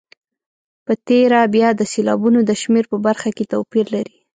[0.85, 4.15] په تېره بیا د سېلابونو د شمېر په برخه کې توپیر لري.